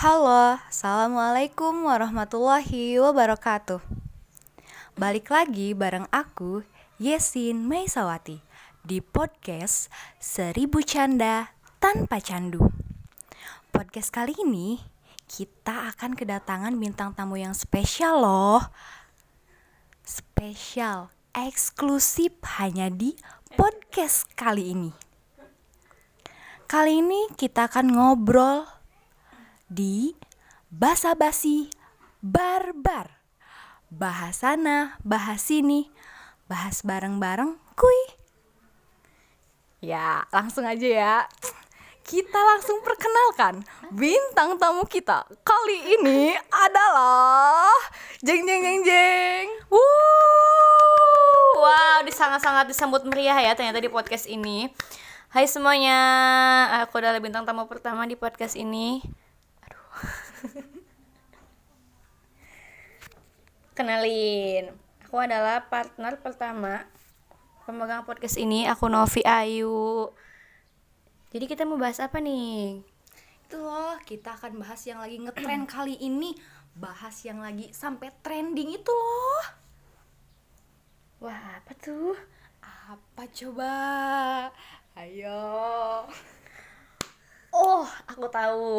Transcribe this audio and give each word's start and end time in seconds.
Halo, 0.00 0.56
Assalamualaikum 0.64 1.84
warahmatullahi 1.84 2.96
wabarakatuh. 3.04 3.84
Balik 4.96 5.28
lagi 5.28 5.76
bareng 5.76 6.08
aku, 6.08 6.64
Yesin 6.96 7.68
Maisawati 7.68 8.40
Di 8.80 9.04
podcast 9.04 9.92
Seribu 10.16 10.80
Canda 10.80 11.52
Tanpa 11.84 12.16
Candu. 12.16 12.72
Podcast 13.68 14.08
kali 14.08 14.32
ini 14.40 14.80
kita 15.28 15.92
akan 15.92 16.16
kedatangan 16.16 16.72
bintang 16.80 17.12
tamu 17.12 17.36
yang 17.36 17.52
spesial 17.52 18.24
loh. 18.24 18.72
Spesial, 20.00 21.12
eksklusif 21.36 22.40
hanya 22.56 22.88
di 22.88 23.20
podcast 23.52 24.32
kali 24.32 24.72
ini. 24.72 24.96
Kali 26.64 27.04
ini 27.04 27.28
kita 27.36 27.68
akan 27.68 27.92
ngobrol 27.92 28.79
di 29.70 30.18
Basa 30.66 31.14
Basi 31.14 31.70
Barbar. 32.18 33.22
Bahas 33.86 34.42
sana, 34.42 34.98
bahas 35.06 35.46
sini, 35.46 35.86
bahas 36.50 36.82
bareng-bareng 36.82 37.54
kui. 37.78 38.00
Ya, 39.78 40.26
langsung 40.34 40.66
aja 40.66 40.84
ya. 40.84 41.16
Kita 42.02 42.38
langsung 42.42 42.82
perkenalkan 42.82 43.62
bintang 43.94 44.58
tamu 44.58 44.82
kita 44.90 45.22
kali 45.46 45.94
ini 45.94 46.34
adalah 46.50 47.70
jeng 48.18 48.42
jeng 48.42 48.66
jeng 48.66 48.82
jeng. 48.82 49.46
Wuh, 49.70 49.78
wow, 51.62 52.02
sangat-sangat 52.10 52.66
disambut 52.66 53.06
meriah 53.06 53.38
ya 53.38 53.54
ternyata 53.54 53.78
di 53.78 53.86
podcast 53.86 54.26
ini. 54.26 54.66
Hai 55.30 55.46
semuanya, 55.46 55.98
aku 56.82 56.98
adalah 56.98 57.22
bintang 57.22 57.46
tamu 57.46 57.70
pertama 57.70 58.02
di 58.10 58.18
podcast 58.18 58.58
ini. 58.58 59.19
Kenalin, 63.76 64.72
aku 65.04 65.20
adalah 65.20 65.68
partner 65.68 66.16
pertama 66.20 66.84
pemegang 67.64 68.02
podcast 68.02 68.36
ini. 68.40 68.66
Aku 68.66 68.90
Novi 68.90 69.22
Ayu. 69.22 70.10
Jadi 71.30 71.46
kita 71.46 71.62
mau 71.62 71.78
bahas 71.78 72.02
apa 72.02 72.18
nih? 72.18 72.82
Itu 73.46 73.62
loh, 73.62 73.94
kita 74.02 74.34
akan 74.34 74.58
bahas 74.58 74.82
yang 74.86 74.98
lagi 74.98 75.22
ngetren 75.22 75.66
kali 75.70 75.94
ini. 76.02 76.34
Bahas 76.74 77.22
yang 77.26 77.42
lagi 77.42 77.70
sampai 77.74 78.10
trending 78.22 78.74
itu 78.74 78.90
loh. 78.90 79.44
Wah, 81.20 81.60
apa 81.60 81.72
tuh? 81.78 82.16
Apa 82.64 83.28
coba? 83.30 83.74
Ayo. 84.98 85.46
Oh, 87.54 87.86
aku 88.06 88.26
tahu. 88.30 88.70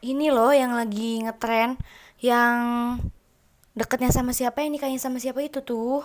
Ini 0.00 0.32
loh 0.32 0.52
yang 0.52 0.72
lagi 0.72 1.20
ngetren 1.20 1.76
yang 2.20 2.56
deketnya 3.76 4.08
sama 4.12 4.32
siapa 4.32 4.64
yang 4.64 4.72
nikahnya 4.72 4.96
sama 5.00 5.20
siapa 5.20 5.44
itu 5.44 5.60
tuh. 5.60 6.04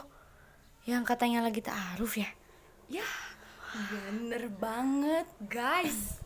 Yang 0.84 1.04
katanya 1.08 1.42
lagi 1.42 1.64
taaruf 1.64 2.20
ya. 2.20 2.30
Ya, 2.92 3.08
bener 3.90 4.52
banget, 4.62 5.26
guys. 5.48 6.22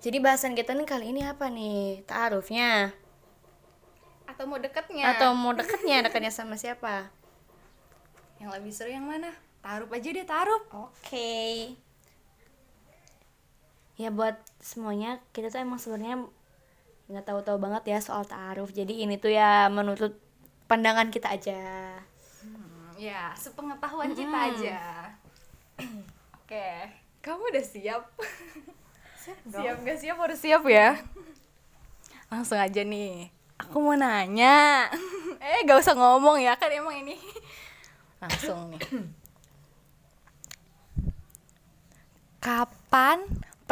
Jadi 0.00 0.20
bahasan 0.20 0.52
kita 0.56 0.72
nih 0.76 0.88
kali 0.88 1.10
ini 1.12 1.24
apa 1.24 1.48
nih? 1.48 2.04
Taarufnya 2.04 2.92
Atau 4.28 4.44
mau 4.44 4.60
deketnya? 4.60 5.16
atau 5.16 5.32
mau 5.32 5.56
deketnya 5.56 6.04
deketnya 6.04 6.32
sama 6.32 6.56
siapa? 6.60 7.08
yang 8.42 8.50
lebih 8.52 8.72
seru 8.74 8.92
yang 8.92 9.08
mana? 9.08 9.32
Taruh 9.64 9.88
aja 9.88 10.08
deh, 10.12 10.26
taruh. 10.28 10.60
Oke. 10.76 11.72
Ya 13.94 14.10
buat 14.10 14.34
semuanya 14.58 15.22
kita 15.30 15.54
tuh 15.54 15.62
emang 15.62 15.78
sebenarnya 15.78 16.26
nggak 17.04 17.24
tahu-tahu 17.28 17.60
banget 17.60 17.94
ya 17.94 17.98
soal 18.02 18.26
taaruf. 18.26 18.74
Jadi 18.74 19.06
ini 19.06 19.20
tuh 19.20 19.30
ya 19.30 19.70
menurut 19.70 20.18
pandangan 20.66 21.12
kita 21.12 21.30
aja. 21.30 21.94
Hmm, 22.42 22.96
ya, 22.98 23.30
sepengetahuan 23.36 24.10
kita 24.16 24.36
aja. 24.50 24.80
Oke, 26.42 26.68
kamu 27.20 27.42
udah 27.54 27.64
siap? 27.64 28.02
siap 29.52 29.76
gak 29.80 29.98
siap 30.00 30.16
harus 30.20 30.40
siap 30.40 30.62
ya. 30.68 30.98
Langsung 32.32 32.60
aja 32.60 32.82
nih. 32.84 33.30
Aku 33.60 33.80
mau 33.80 33.96
nanya. 33.96 34.90
eh, 35.44 35.64
gak 35.64 35.80
usah 35.80 35.94
ngomong 35.94 36.42
ya 36.42 36.58
kan 36.58 36.72
emang 36.72 37.04
ini. 37.04 37.16
Langsung 38.20 38.74
nih. 38.74 38.80
Kapan 42.44 43.24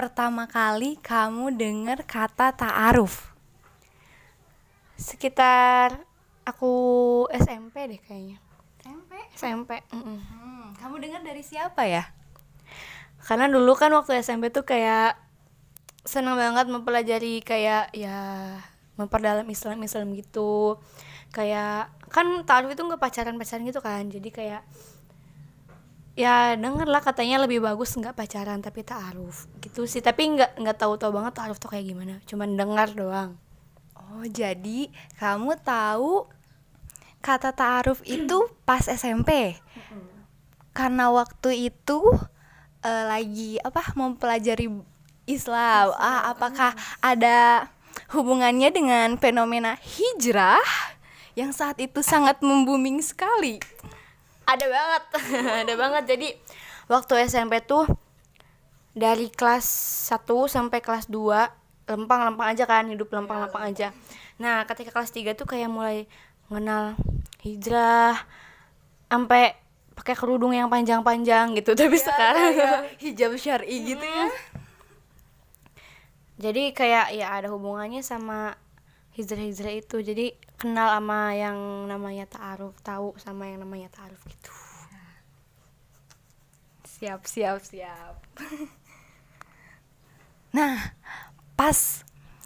pertama 0.03 0.51
kali 0.51 0.99
kamu 0.99 1.55
dengar 1.55 2.03
kata 2.03 2.51
ta'aruf? 2.51 3.31
Sekitar 4.99 5.95
aku 6.43 6.75
SMP 7.31 7.87
deh 7.87 8.03
kayaknya. 8.03 8.43
SMP. 8.83 9.11
SMP. 9.39 9.71
mm-mm. 9.95 10.19
Hmm, 10.19 10.75
kamu 10.75 11.07
dengar 11.07 11.23
dari 11.23 11.47
siapa 11.47 11.87
ya? 11.87 12.11
Karena 13.23 13.47
dulu 13.47 13.79
kan 13.79 13.95
waktu 13.95 14.19
SMP 14.19 14.51
tuh 14.51 14.67
kayak 14.67 15.15
senang 16.03 16.35
banget 16.35 16.67
mempelajari 16.67 17.39
kayak 17.39 17.95
ya 17.95 18.59
memperdalam 18.99 19.47
Islam 19.47 19.87
Islam 19.87 20.19
gitu. 20.19 20.83
Kayak 21.31 21.95
kan 22.11 22.27
taaruf 22.43 22.75
itu 22.75 22.83
nggak 22.83 22.99
pacaran 22.99 23.39
pacaran 23.39 23.63
gitu 23.63 23.79
kan. 23.79 24.03
Jadi 24.11 24.35
kayak 24.35 24.67
ya 26.13 26.53
denger 26.61 26.85
lah 26.89 27.01
katanya 27.01 27.41
lebih 27.41 27.65
bagus 27.65 27.97
nggak 27.97 28.13
pacaran 28.13 28.61
tapi 28.61 28.85
taaruf 28.85 29.49
gitu 29.73 29.89
sih. 29.89 30.05
Tapi 30.05 30.37
nggak 30.37 30.61
nggak 30.61 30.77
tahu 30.77 31.01
tahu 31.01 31.17
banget 31.17 31.33
taaruf 31.33 31.57
tuh 31.57 31.73
kayak 31.73 31.89
gimana. 31.89 32.21
Cuman 32.29 32.53
dengar 32.61 32.93
doang. 32.93 33.41
Oh, 33.97 34.21
jadi 34.29 34.93
kamu 35.17 35.57
tahu 35.65 36.29
kata 37.25 37.57
ta'aruf 37.57 38.05
itu 38.05 38.53
pas 38.69 38.85
SMP? 38.85 39.57
Karena 40.77 41.09
waktu 41.09 41.73
itu 41.73 42.01
eh, 42.85 43.05
lagi 43.09 43.57
apa 43.65 43.97
mempelajari 43.97 44.69
Islam. 45.25 45.97
Ah, 45.97 46.37
apakah 46.37 46.77
ada 47.01 47.73
hubungannya 48.13 48.69
dengan 48.69 49.17
fenomena 49.17 49.81
hijrah 49.81 50.61
yang 51.33 51.49
saat 51.57 51.81
itu 51.81 52.05
sangat 52.05 52.45
membooming 52.45 53.01
sekali? 53.01 53.57
ada 54.53 54.67
banget. 54.69 55.03
Ada 55.65 55.75
banget. 55.79 56.05
Jadi 56.07 56.29
waktu 56.91 57.13
SMP 57.27 57.63
tuh 57.65 57.87
dari 58.93 59.33
kelas 59.33 59.67
1 60.13 60.25
sampai 60.49 60.79
kelas 60.85 61.09
2 61.09 61.89
lempang-lempang 61.93 62.49
aja 62.53 62.65
kan 62.65 62.89
hidup 62.89 63.11
lempang-lempang 63.13 63.73
aja. 63.73 63.91
Nah 64.39 64.65
ketika 64.69 64.93
kelas 64.95 65.13
3 65.13 65.35
tuh 65.37 65.49
kayak 65.49 65.73
mulai 65.73 66.05
mengenal 66.49 66.97
hijrah 67.43 68.17
sampai 69.09 69.57
pakai 69.93 70.15
kerudung 70.17 70.57
yang 70.57 70.73
panjang-panjang 70.73 71.53
gitu 71.59 71.77
tapi 71.81 72.01
sekarang 72.01 72.53
hijab 73.05 73.37
syar'i 73.37 73.93
gitu 73.93 74.05
ya. 74.05 74.27
jadi 76.41 76.73
kayak 76.73 77.07
ya 77.13 77.27
ada 77.29 77.53
hubungannya 77.53 78.01
sama 78.01 78.57
hijrah-hijrah 79.17 79.75
itu. 79.77 79.97
Jadi 80.01 80.27
kenal 80.57 80.89
sama 80.97 81.37
yang 81.37 81.59
namanya 81.89 82.25
ta'aruf 82.29 82.77
tahu 82.81 83.17
sama 83.21 83.49
yang 83.49 83.61
namanya 83.65 83.93
ta'aruf 83.93 84.21
gitu. 84.25 84.53
Siap, 87.03 87.27
siap, 87.27 87.59
siap. 87.67 88.15
nah, 90.53 90.95
pas 91.59 92.05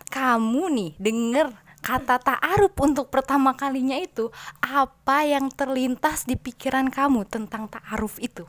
kamu 0.08 0.62
nih 0.72 0.92
denger 0.96 1.50
kata 1.82 2.18
ta'aruf 2.18 2.74
untuk 2.82 3.10
pertama 3.12 3.54
kalinya 3.54 3.94
itu, 3.94 4.30
apa 4.58 5.22
yang 5.22 5.52
terlintas 5.54 6.26
di 6.26 6.34
pikiran 6.34 6.90
kamu 6.90 7.26
tentang 7.30 7.70
ta'aruf 7.70 8.18
itu? 8.18 8.46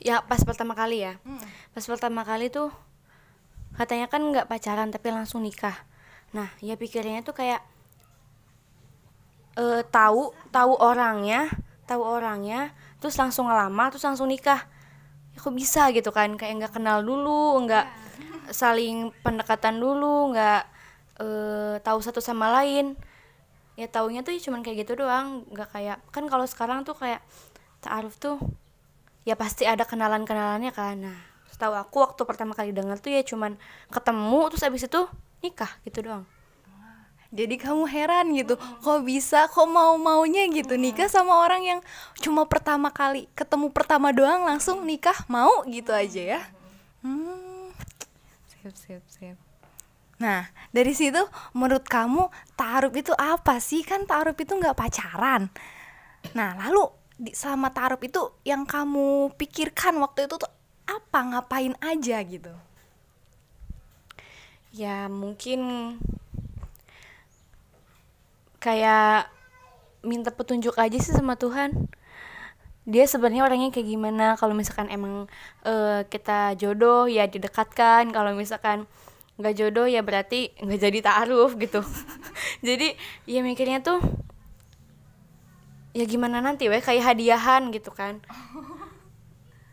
ya 0.00 0.24
pas 0.24 0.40
pertama 0.42 0.72
kali 0.72 1.04
ya. 1.04 1.20
Pas 1.76 1.84
pertama 1.84 2.24
kali 2.24 2.48
tuh 2.48 2.72
katanya 3.76 4.10
kan 4.10 4.24
nggak 4.24 4.48
pacaran 4.48 4.88
tapi 4.90 5.12
langsung 5.12 5.44
nikah. 5.44 5.76
Nah 6.32 6.48
ya 6.64 6.74
pikirnya 6.74 7.22
tuh 7.22 7.36
kayak 7.36 7.62
eh 9.60 9.84
tahu 9.92 10.32
tahu 10.50 10.72
orangnya 10.80 11.52
tahu 11.84 12.00
orangnya 12.00 12.72
terus 12.98 13.18
langsung 13.20 13.50
ngelamar 13.50 13.92
terus 13.92 14.06
langsung 14.06 14.30
nikah 14.30 14.64
kok 15.40 15.54
bisa 15.56 15.88
gitu 15.90 16.12
kan 16.12 16.36
kayak 16.36 16.54
nggak 16.60 16.72
kenal 16.76 17.00
dulu 17.02 17.58
nggak 17.66 17.86
saling 18.52 19.10
pendekatan 19.24 19.80
dulu 19.80 20.30
nggak 20.36 20.62
eh 21.20 21.76
tahu 21.80 21.98
satu 22.00 22.20
sama 22.22 22.52
lain. 22.60 22.96
Ya 23.78 23.88
taunya 23.88 24.20
tuh 24.20 24.36
cuman 24.36 24.60
kayak 24.60 24.84
gitu 24.84 25.00
doang 25.04 25.48
nggak 25.48 25.68
kayak 25.72 25.98
kan 26.12 26.28
kalau 26.28 26.44
sekarang 26.44 26.84
tuh 26.84 26.92
kayak 26.92 27.24
taaruf 27.80 28.20
tuh 28.20 28.36
ya 29.24 29.36
pasti 29.36 29.64
ada 29.64 29.88
kenalan 29.88 30.28
kenalannya 30.28 30.72
kan. 30.72 31.00
Nah 31.00 31.18
setahu 31.60 31.76
aku 31.76 31.96
waktu 32.00 32.22
pertama 32.24 32.56
kali 32.56 32.72
dengar 32.72 32.96
tuh 32.96 33.12
ya 33.12 33.20
cuman 33.20 33.60
ketemu 33.92 34.40
terus 34.48 34.64
abis 34.64 34.88
itu 34.88 35.04
nikah 35.44 35.68
gitu 35.84 36.08
doang 36.08 36.24
Jadi 37.30 37.62
kamu 37.62 37.86
heran 37.86 38.34
gitu, 38.34 38.58
kok 38.58 39.06
bisa, 39.06 39.46
kok 39.46 39.70
mau-maunya 39.70 40.50
gitu 40.50 40.74
nikah 40.74 41.06
sama 41.06 41.46
orang 41.46 41.62
yang 41.62 41.80
cuma 42.18 42.42
pertama 42.42 42.90
kali 42.90 43.30
ketemu 43.38 43.70
pertama 43.70 44.10
doang 44.10 44.42
langsung 44.42 44.82
nikah 44.82 45.14
mau 45.30 45.62
gitu 45.70 45.94
aja 45.94 46.38
ya. 46.38 46.40
Hmm, 47.06 47.70
sip 48.50 48.74
sip 48.74 49.04
sip. 49.06 49.38
Nah 50.18 50.50
dari 50.74 50.90
situ 50.90 51.22
menurut 51.54 51.86
kamu 51.86 52.28
taruh 52.58 52.90
itu 52.90 53.14
apa 53.14 53.62
sih? 53.62 53.86
Kan 53.86 54.10
taruh 54.10 54.34
itu 54.34 54.50
nggak 54.50 54.74
pacaran. 54.74 55.48
Nah 56.34 56.58
lalu 56.66 56.90
di 57.14 57.30
selama 57.30 57.70
taruh 57.70 58.02
itu 58.02 58.42
yang 58.42 58.66
kamu 58.66 59.32
pikirkan 59.38 59.96
waktu 60.02 60.26
itu 60.26 60.34
tuh 60.34 60.50
apa? 60.84 61.18
Ngapain 61.24 61.78
aja 61.78 62.18
gitu? 62.26 62.52
Ya 64.74 65.06
mungkin 65.06 65.94
kayak 68.60 69.32
minta 70.04 70.28
petunjuk 70.32 70.76
aja 70.76 70.96
sih 71.00 71.16
sama 71.16 71.34
Tuhan. 71.34 71.88
Dia 72.88 73.04
sebenarnya 73.08 73.44
orangnya 73.44 73.72
kayak 73.72 73.88
gimana? 73.88 74.26
Kalau 74.36 74.52
misalkan 74.56 74.88
emang 74.92 75.28
uh, 75.64 76.00
kita 76.08 76.56
jodoh 76.56 77.08
ya 77.08 77.28
didekatkan. 77.28 78.12
Kalau 78.12 78.36
misalkan 78.36 78.84
nggak 79.40 79.56
jodoh 79.56 79.88
ya 79.88 80.04
berarti 80.04 80.52
nggak 80.60 80.80
jadi 80.80 80.98
taaruf 81.00 81.56
gitu. 81.56 81.80
Jadi 82.66 82.92
ya 83.24 83.40
mikirnya 83.40 83.80
tuh 83.80 84.04
ya 85.96 86.04
gimana 86.04 86.44
nanti 86.44 86.68
weh? 86.68 86.80
Kayak 86.84 87.16
hadiahan 87.16 87.72
gitu 87.72 87.90
kan. 87.90 88.20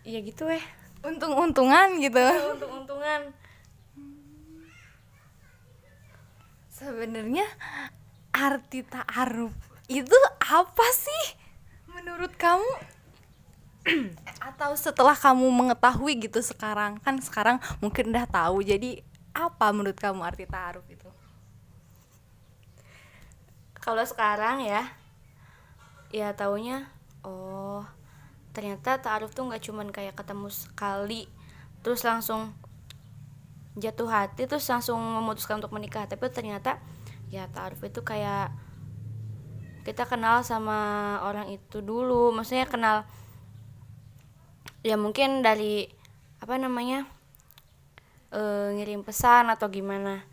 Ya 0.08 0.24
gitu 0.24 0.48
weh. 0.48 0.64
Untung-untungan 1.04 2.00
gitu. 2.00 2.16
Ya, 2.16 2.56
untung-untungan. 2.56 3.36
Sebenarnya 6.72 7.44
arti 8.38 8.86
taaruf 8.86 9.54
itu 9.90 10.18
apa 10.46 10.88
sih 10.94 11.26
menurut 11.90 12.38
kamu 12.38 12.70
atau 14.54 14.78
setelah 14.78 15.18
kamu 15.18 15.50
mengetahui 15.50 16.30
gitu 16.30 16.44
sekarang 16.46 17.02
kan 17.02 17.18
sekarang 17.18 17.58
mungkin 17.82 18.14
udah 18.14 18.30
tahu 18.30 18.62
jadi 18.62 19.02
apa 19.38 19.70
menurut 19.70 19.98
kamu 20.02 20.26
arti 20.26 20.50
ta'aruf 20.50 20.86
itu? 20.90 21.06
Kalau 23.78 24.02
sekarang 24.02 24.66
ya, 24.66 24.90
ya 26.10 26.34
taunya, 26.34 26.90
oh 27.22 27.86
ternyata 28.52 28.98
ta'aruf 28.98 29.38
tuh 29.38 29.46
nggak 29.46 29.62
cuman 29.62 29.88
kayak 29.94 30.18
ketemu 30.18 30.50
sekali, 30.50 31.30
terus 31.86 32.02
langsung 32.02 32.58
jatuh 33.78 34.10
hati, 34.10 34.50
terus 34.50 34.66
langsung 34.66 34.98
memutuskan 34.98 35.62
untuk 35.62 35.72
menikah. 35.72 36.10
Tapi 36.10 36.26
ternyata 36.34 36.82
ya 37.28 37.48
ta'aruf 37.52 37.84
itu 37.84 38.00
kayak 38.04 38.52
kita 39.84 40.04
kenal 40.04 40.44
sama 40.44 41.20
orang 41.24 41.48
itu 41.52 41.80
dulu, 41.80 42.36
maksudnya 42.36 42.68
kenal 42.68 43.08
ya 44.84 45.00
mungkin 45.00 45.44
dari 45.44 45.88
apa 46.44 46.60
namanya 46.60 47.08
uh, 48.32 48.72
ngirim 48.76 49.04
pesan 49.04 49.48
atau 49.52 49.68
gimana. 49.72 50.24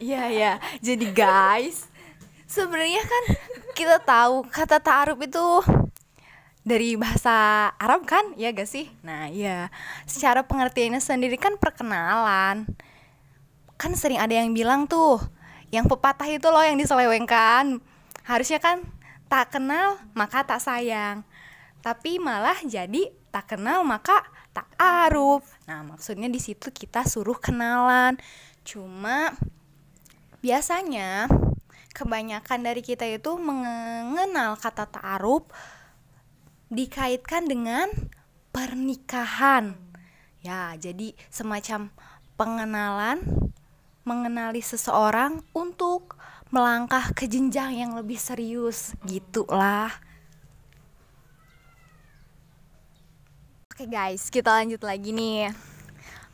Iya 0.00 0.32
ya, 0.32 0.52
jadi 0.80 1.06
guys, 1.12 1.84
sebenarnya 2.48 3.04
kan 3.04 3.24
kita 3.76 4.00
tahu 4.00 4.48
kata 4.48 4.80
ta'aruf 4.80 5.20
itu 5.20 5.44
dari 6.64 6.96
bahasa 6.96 7.68
Arab 7.76 8.08
kan, 8.08 8.32
ya 8.36 8.48
gak 8.52 8.64
sih? 8.64 8.88
Nah 9.04 9.28
iya, 9.28 9.68
secara 10.08 10.40
pengertiannya 10.44 11.04
sendiri 11.04 11.36
kan 11.36 11.60
perkenalan. 11.60 12.64
Kan 13.80 13.96
sering 13.96 14.20
ada 14.20 14.36
yang 14.36 14.52
bilang 14.52 14.84
tuh, 14.84 15.16
yang 15.72 15.88
pepatah 15.88 16.28
itu 16.28 16.44
loh 16.52 16.60
yang 16.60 16.76
diselewengkan. 16.76 17.80
Harusnya 18.28 18.60
kan 18.60 18.84
tak 19.32 19.56
kenal 19.56 19.96
maka 20.12 20.44
tak 20.44 20.60
sayang. 20.60 21.24
Tapi 21.80 22.20
malah 22.20 22.60
jadi 22.60 23.08
tak 23.32 23.56
kenal 23.56 23.80
maka 23.80 24.20
ta'aruf. 24.52 25.48
Nah, 25.64 25.80
maksudnya 25.80 26.28
di 26.28 26.36
situ 26.36 26.68
kita 26.68 27.08
suruh 27.08 27.40
kenalan. 27.40 28.20
Cuma 28.68 29.32
biasanya 30.44 31.30
kebanyakan 31.96 32.60
dari 32.60 32.84
kita 32.84 33.08
itu 33.08 33.40
mengenal 33.40 34.60
kata 34.60 34.92
ta'aruf 34.92 35.48
dikaitkan 36.68 37.48
dengan 37.48 37.88
pernikahan. 38.52 39.78
Ya, 40.44 40.76
jadi 40.76 41.16
semacam 41.32 41.88
pengenalan 42.36 43.49
mengenali 44.04 44.64
seseorang 44.64 45.44
untuk 45.52 46.16
melangkah 46.50 47.14
ke 47.14 47.30
jenjang 47.30 47.78
yang 47.78 47.92
lebih 47.94 48.18
serius 48.18 48.96
gitulah. 49.06 49.92
Oke 53.70 53.86
guys, 53.88 54.28
kita 54.28 54.50
lanjut 54.60 54.82
lagi 54.84 55.14
nih. 55.14 55.54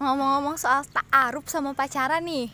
Ngomong-ngomong 0.03 0.59
soal 0.59 0.83
ta'aruf 0.89 1.47
sama 1.47 1.73
pacaran 1.79 2.25
nih. 2.25 2.51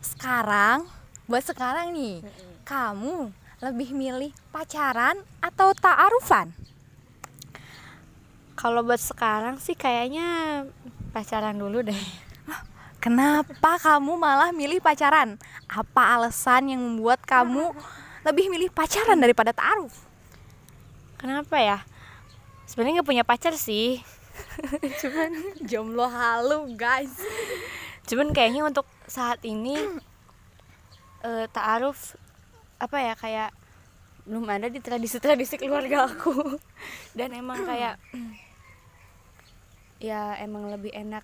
Sekarang, 0.00 0.88
buat 1.28 1.44
sekarang 1.44 1.92
nih, 1.92 2.24
kamu 2.64 3.28
lebih 3.60 3.92
milih 3.92 4.32
pacaran 4.48 5.20
atau 5.42 5.74
ta'arufan? 5.76 6.54
Kalau 8.56 8.80
buat 8.80 9.02
sekarang 9.02 9.60
sih 9.60 9.76
kayaknya 9.76 10.64
pacaran 11.12 11.60
dulu 11.60 11.84
deh. 11.84 12.25
Kenapa 13.06 13.78
kamu 13.78 14.18
malah 14.18 14.50
milih 14.50 14.82
pacaran? 14.82 15.38
Apa 15.70 16.18
alasan 16.18 16.74
yang 16.74 16.82
membuat 16.82 17.22
kamu 17.22 17.70
lebih 18.26 18.50
milih 18.50 18.74
pacaran 18.74 19.22
daripada 19.22 19.54
ta'aruf? 19.54 19.94
Kenapa 21.22 21.54
ya? 21.62 21.86
sebenarnya 22.66 23.00
nggak 23.00 23.08
punya 23.08 23.24
pacar 23.24 23.54
sih 23.54 24.02
cuman 25.00 25.30
jomblo 25.64 26.10
halu 26.10 26.74
guys 26.74 27.14
cuman 28.10 28.34
kayaknya 28.34 28.66
untuk 28.66 28.84
saat 29.06 29.40
ini 29.46 29.78
uh, 31.22 31.46
taaruf 31.54 32.18
apa 32.76 32.98
ya 33.00 33.14
kayak 33.16 33.50
belum 34.26 34.44
ada 34.50 34.66
di 34.66 34.82
tradisi-tradisi 34.82 35.56
keluarga 35.56 36.10
aku 36.10 36.58
dan 37.18 37.32
emang 37.32 37.62
kayak 37.62 37.96
ya 40.10 40.36
emang 40.42 40.68
lebih 40.68 40.92
enak 40.92 41.22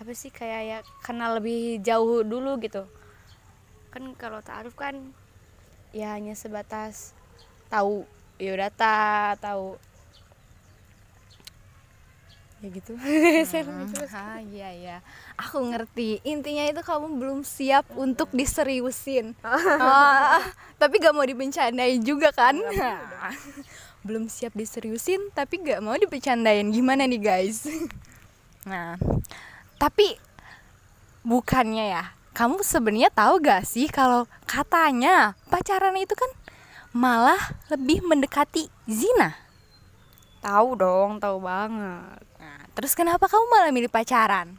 apa 0.00 0.16
sih 0.16 0.32
kayak 0.32 0.62
ya 0.64 0.78
kenal 1.04 1.36
lebih 1.36 1.76
jauh 1.84 2.24
dulu 2.24 2.56
gitu. 2.64 2.88
Kan 3.92 4.16
kalau 4.16 4.40
taaruf 4.40 4.72
kan 4.72 4.96
ya 5.92 6.16
hanya 6.16 6.32
sebatas 6.32 7.12
tahu 7.68 8.08
biodata 8.40 9.36
tahu 9.36 9.76
ya 12.64 12.68
gitu. 12.72 12.96
Hmm, 13.60 13.92
ah, 14.16 14.40
iya 14.40 14.70
ya 14.72 14.96
aku 15.36 15.60
ngerti. 15.68 16.24
Intinya 16.24 16.64
itu 16.64 16.80
kamu 16.80 17.20
belum 17.20 17.40
siap 17.44 17.84
untuk 17.92 18.32
diseriusin. 18.32 19.36
Ah, 19.44 20.40
tapi 20.80 20.96
gak 20.96 21.12
mau 21.12 21.28
dibencandain 21.28 22.00
juga 22.00 22.32
kan? 22.32 22.56
Belum 24.00 24.32
siap 24.32 24.56
diseriusin 24.56 25.28
tapi 25.36 25.60
gak 25.60 25.84
mau 25.84 25.92
dibencandain 25.92 26.72
gimana 26.72 27.04
nih 27.04 27.20
guys? 27.20 27.68
Nah 28.64 28.96
tapi 29.80 30.20
bukannya 31.24 31.96
ya 31.96 32.04
kamu 32.36 32.60
sebenarnya 32.60 33.08
tahu 33.08 33.40
gak 33.40 33.64
sih 33.64 33.88
kalau 33.88 34.28
katanya 34.44 35.32
pacaran 35.48 35.96
itu 35.96 36.12
kan 36.12 36.28
malah 36.92 37.40
lebih 37.72 38.04
mendekati 38.04 38.68
zina 38.84 39.40
tahu 40.44 40.76
dong 40.76 41.16
tahu 41.16 41.40
banget 41.40 42.20
Terus 42.80 42.96
kenapa 42.96 43.28
kamu 43.28 43.44
malah 43.50 43.68
milih 43.74 43.92
pacaran? 43.92 44.56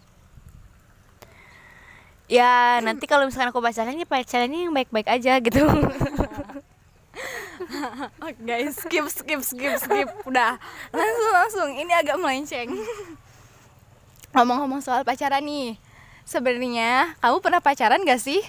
Ya 2.30 2.80
nanti 2.80 3.10
kalau 3.10 3.26
misalkan 3.28 3.50
aku 3.50 3.60
pacaran 3.66 3.98
ya 3.98 4.06
pacarannya 4.08 4.70
yang 4.70 4.74
baik-baik 4.78 5.10
aja 5.10 5.42
gitu. 5.42 5.66
oh, 8.24 8.32
guys, 8.46 8.78
skip 8.80 9.10
skip 9.12 9.42
skip 9.44 9.74
skip 9.82 10.08
udah 10.30 10.56
langsung 10.96 11.32
langsung 11.34 11.70
ini 11.76 11.92
agak 11.92 12.22
melenceng. 12.22 12.72
Ngomong-ngomong 14.32 14.80
soal 14.80 15.04
pacaran 15.04 15.44
nih, 15.44 15.76
sebenarnya 16.24 17.20
kamu 17.20 17.38
pernah 17.44 17.62
pacaran 17.64 18.04
gak 18.08 18.22
sih? 18.22 18.40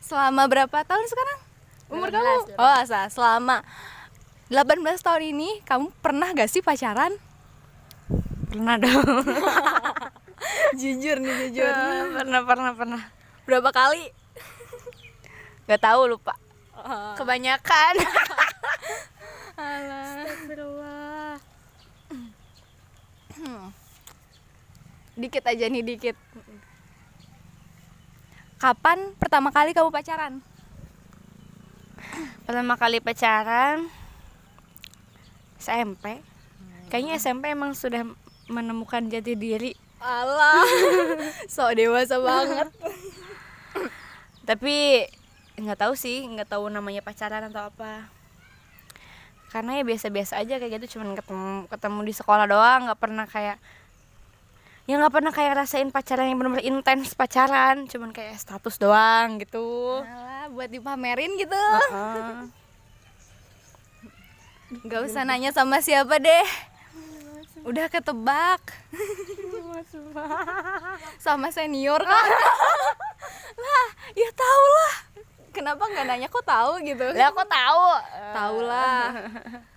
Selama 0.00 0.48
berapa 0.48 0.78
tahun 0.84 1.06
sekarang? 1.08 1.38
Umur 1.92 2.08
12, 2.10 2.16
kamu? 2.16 2.56
12. 2.56 2.62
Oh, 2.62 2.74
asa, 2.80 3.00
selama 3.12 3.62
18 4.48 4.82
tahun 5.02 5.22
ini 5.36 5.60
kamu 5.66 5.92
pernah 6.00 6.32
gak 6.32 6.48
sih 6.48 6.64
pacaran? 6.64 7.14
pernah 8.56 8.80
dong 8.80 9.04
jujur 10.80 11.16
nih 11.20 11.34
jujur 11.52 11.68
uh, 11.68 12.08
pernah 12.16 12.40
pernah 12.48 12.72
pernah 12.72 13.02
berapa 13.44 13.68
kali 13.68 14.08
nggak 15.68 15.82
tahu 15.84 16.16
lupa 16.16 16.40
uh. 16.72 17.12
kebanyakan 17.20 17.94
dikit 25.16 25.42
aja 25.48 25.64
nih 25.66 25.82
dikit. 25.82 26.16
Kapan 28.56 29.16
pertama 29.16 29.52
kali 29.52 29.72
kamu 29.72 29.92
pacaran? 29.92 30.40
Pertama 32.46 32.76
kali 32.78 33.02
pacaran 33.04 33.88
SMP 35.60 36.22
kayaknya 36.86 37.18
SMP 37.18 37.50
emang 37.50 37.74
sudah 37.74 38.06
menemukan 38.46 39.10
jati 39.10 39.34
diri. 39.34 39.72
Alah. 39.98 40.62
So 41.52 41.66
dewasa 41.74 42.20
banget. 42.22 42.70
Tapi 44.48 45.04
nggak 45.56 45.80
tahu 45.80 45.96
sih 45.96 46.22
nggak 46.28 46.52
tahu 46.52 46.68
namanya 46.70 47.02
pacaran 47.02 47.48
atau 47.50 47.68
apa. 47.68 48.08
Karena 49.50 49.80
ya 49.80 49.84
biasa-biasa 49.84 50.40
aja 50.40 50.60
kayak 50.60 50.80
gitu 50.80 50.98
cuman 50.98 51.16
ketemu 51.16 51.50
ketemu 51.68 52.00
di 52.04 52.12
sekolah 52.14 52.46
doang 52.46 52.86
nggak 52.86 53.00
pernah 53.00 53.24
kayak 53.24 53.56
ya 54.86 55.02
nggak 55.02 55.14
pernah 55.18 55.32
kayak 55.34 55.66
rasain 55.66 55.90
pacaran 55.90 56.30
yang 56.30 56.38
benar-benar 56.38 56.62
intens 56.62 57.10
pacaran 57.18 57.90
cuman 57.90 58.14
kayak 58.14 58.38
status 58.38 58.78
doang 58.78 59.42
gitu. 59.42 60.02
Alah 60.06 60.46
buat 60.54 60.70
dipamerin 60.70 61.34
gitu. 61.34 61.58
Nggak 64.86 65.00
usah 65.10 65.26
nanya 65.26 65.50
sama 65.50 65.82
siapa 65.82 66.22
deh. 66.22 66.46
Udah 67.66 67.90
ketebak. 67.90 68.62
Sama 71.18 71.50
senior 71.50 71.98
kan 71.98 72.26
lah 73.56 73.88
ya 74.14 74.30
tau 74.30 74.64
lah. 74.70 74.94
Kenapa 75.50 75.82
nggak 75.82 76.06
nanya? 76.06 76.28
Kok 76.30 76.46
tahu 76.46 76.72
gitu? 76.86 77.06
Lah 77.10 77.34
kok 77.34 77.48
tahu 77.50 77.86
tahu 78.36 78.58
lah 78.62 79.02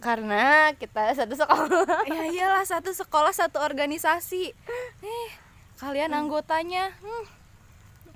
karena 0.00 0.72
kita 0.76 1.12
satu 1.16 1.34
sekolah. 1.36 2.06
Ya 2.08 2.22
iyalah 2.28 2.64
satu 2.68 2.92
sekolah 2.92 3.32
satu 3.32 3.58
organisasi. 3.60 4.52
Eh 5.02 5.28
kalian 5.76 6.16
anggotanya 6.16 6.92
hmm. 7.00 7.24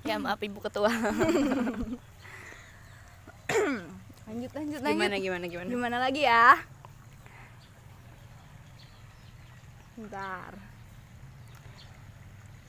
ya 0.05 0.17
maaf 0.17 0.41
ibu 0.41 0.61
ketua. 0.61 0.89
Lanjut 4.31 4.51
lanjut 4.55 4.79
lanjut. 4.79 4.95
Gimana 4.95 5.15
gimana 5.19 5.45
gimana? 5.51 5.67
Gimana 5.67 5.97
lagi 5.99 6.23
ya? 6.23 6.55
Bentar. 9.99 10.55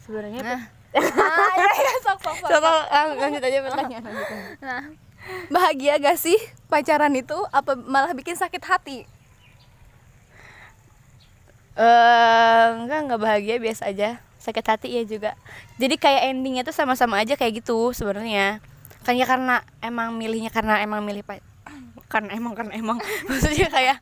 Sebenarnya 0.02 0.42
nah. 0.42 0.62
ah, 0.98 1.52
ya, 1.56 1.70
ya, 1.72 1.92
sok 2.04 2.18
sok 2.20 2.36
sok, 2.42 2.48
Coba 2.52 2.68
sok. 2.68 2.84
lang- 2.92 3.16
lanjut 3.16 3.42
aja 3.46 3.58
pertanyaan 3.64 4.02
lanjut. 4.02 4.26
Nah 4.60 4.82
bahagia 5.48 5.98
gak 5.98 6.18
sih 6.18 6.36
pacaran 6.66 7.12
itu? 7.14 7.36
Apa 7.50 7.74
malah 7.76 8.12
bikin 8.12 8.34
sakit 8.34 8.62
hati? 8.62 8.98
Eh, 11.72 12.64
enggak 12.76 12.98
enggak 13.08 13.20
bahagia 13.20 13.56
biasa 13.56 13.88
aja. 13.88 14.20
Sakit 14.36 14.66
hati 14.66 14.88
ya 14.92 15.02
juga. 15.06 15.32
Jadi 15.80 15.96
kayak 15.96 16.34
endingnya 16.34 16.62
tuh 16.66 16.74
sama-sama 16.74 17.16
aja 17.22 17.32
kayak 17.38 17.64
gitu 17.64 17.96
sebenarnya. 17.96 18.60
Kan 19.06 19.16
ya 19.16 19.24
karena 19.24 19.64
emang 19.80 20.14
milihnya 20.14 20.52
karena 20.52 20.82
emang 20.84 21.00
milih 21.02 21.24
pa- 21.24 21.42
karena 22.12 22.36
emang 22.36 22.52
karena 22.52 22.74
emang. 22.76 22.98
Maksudnya 23.30 23.72
kayak 23.72 23.98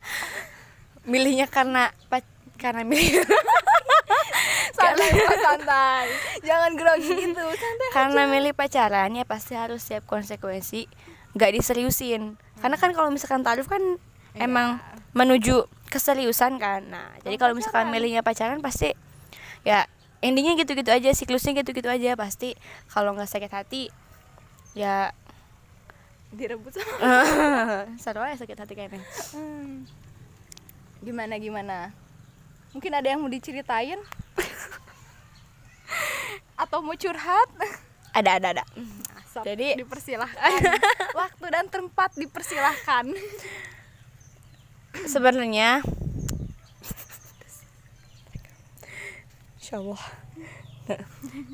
milihnya 1.07 1.47
karena 1.47 1.95
pa- 2.11 2.27
karena 2.59 2.83
milih. 2.83 3.23
Santai 4.75 5.13
santai. 5.13 6.05
Jangan 6.41 6.71
grogi 6.73 7.11
gitu 7.13 7.37
santai 7.37 7.87
karena 7.93 8.21
milih 8.25 8.53
pacaran 8.55 9.13
ya 9.13 9.23
pasti 9.27 9.53
harus 9.53 9.83
siap 9.83 10.07
konsekuensi 10.09 10.89
nggak 11.35 11.51
diseriusin. 11.55 12.35
Karena 12.59 12.77
kan 12.77 12.91
kalau 12.91 13.09
misalkan 13.09 13.41
taruh 13.41 13.65
kan 13.65 13.81
emang 14.35 14.79
menuju 15.15 15.67
keseriusan 15.91 16.59
kan. 16.59 16.83
Nah 16.87 17.11
jadi 17.23 17.35
kalau 17.39 17.55
misalkan 17.55 17.91
milihnya 17.91 18.23
pacaran 18.23 18.63
pasti 18.63 18.95
ya 19.67 19.85
endingnya 20.23 20.55
gitu-gitu 20.59 20.91
aja 20.91 21.11
siklusnya 21.11 21.63
gitu-gitu 21.63 21.87
aja. 21.87 22.15
Pasti 22.15 22.55
kalau 22.91 23.15
nggak 23.15 23.31
sakit 23.31 23.51
hati 23.51 23.83
ya 24.71 25.11
direbut 26.31 26.71
sama 26.71 27.27
seru 28.03 28.23
aja 28.23 28.39
sakit 28.39 28.55
hati 28.55 28.73
kayaknya. 28.75 29.03
Hmm. 29.35 29.83
gimana 31.01 31.33
gimana? 31.41 31.91
Mungkin 32.71 32.93
ada 32.93 33.09
yang 33.09 33.19
mau 33.19 33.27
diceritain? 33.27 33.99
Atau 36.61 36.85
mau 36.85 36.95
curhat? 36.95 37.49
Ada 38.15 38.39
ada 38.39 38.47
ada 38.55 38.63
Jadi- 39.39 39.79
dipersilahkan. 39.79 40.51
Waktu 41.19 41.45
dan 41.47 41.65
tempat 41.71 42.11
dipersilahkan. 42.19 43.15
Sebenarnya 45.07 45.79
Insya 49.55 49.79
Allah. 49.79 50.03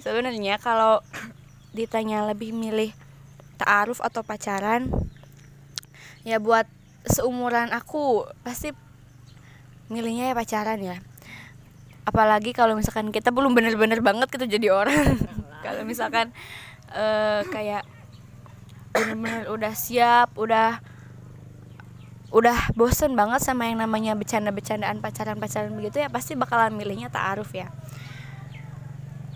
sebenarnya 0.01 0.57
kalau 0.57 1.05
ditanya 1.77 2.25
lebih 2.25 2.50
milih 2.57 2.89
ta'aruf 3.62 4.01
atau 4.01 4.25
pacaran 4.25 4.89
ya 6.25 6.41
buat 6.41 6.65
seumuran 7.05 7.69
aku 7.69 8.25
pasti 8.41 8.74
milihnya 9.93 10.34
ya 10.34 10.36
pacaran 10.36 10.81
ya. 10.81 10.98
Apalagi 12.10 12.57
kalau 12.57 12.74
misalkan 12.74 13.13
kita 13.13 13.29
belum 13.29 13.53
bener-bener 13.53 14.01
banget 14.01 14.31
gitu 14.34 14.48
jadi 14.48 14.72
orang. 14.72 15.13
Kalau 15.65 15.84
misalkan 15.84 16.31
eh, 16.91 17.41
kayak 17.50 17.84
bener-bener 18.94 19.46
udah 19.53 19.74
siap 19.77 20.34
udah 20.39 20.82
udah 22.27 22.75
bosen 22.75 23.15
banget 23.15 23.39
sama 23.39 23.72
yang 23.72 23.79
namanya 23.79 24.12
bercanda-bercandaan 24.17 25.00
pacaran-pacaran 25.00 25.72
begitu 25.72 26.03
ya 26.03 26.12
pasti 26.12 26.36
bakalan 26.36 26.75
milihnya 26.75 27.08
ta'aruf 27.08 27.56
ya. 27.56 27.72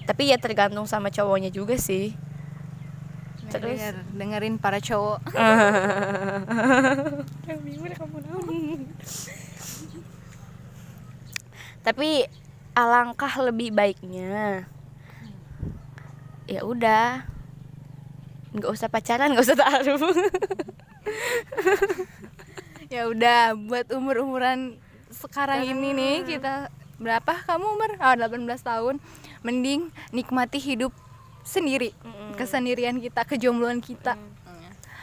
Tapi 0.03 0.27
ya 0.33 0.37
tergantung 0.41 0.83
sama 0.89 1.07
cowoknya 1.07 1.53
juga 1.53 1.79
sih. 1.79 2.11
Terus? 3.47 3.79
Denger, 3.79 3.95
dengerin 4.11 4.55
para 4.59 4.83
cowok. 4.83 5.23
Tapi 11.87 12.27
alangkah 12.75 13.33
lebih 13.43 13.75
baiknya 13.75 14.63
ya 16.47 16.67
udah 16.67 17.23
nggak 18.51 18.71
usah 18.71 18.91
pacaran 18.91 19.31
nggak 19.31 19.45
usah 19.47 19.57
ta'aruf 19.57 20.01
ya 22.93 23.07
udah 23.07 23.55
buat 23.55 23.87
umur 23.95 24.19
umuran 24.23 24.75
sekarang 25.11 25.67
ini 25.67 25.91
nih 25.91 26.15
kita 26.23 26.71
berapa 27.01 27.33
kamu 27.49 27.65
umur 27.65 27.89
oh 27.97 28.15
18 28.15 28.61
tahun. 28.61 28.95
Mending 29.41 29.89
nikmati 30.13 30.61
hidup 30.61 30.93
sendiri 31.41 31.91
kesendirian 32.37 33.01
kita 33.01 33.25
kejombloan 33.25 33.81
kita. 33.81 34.15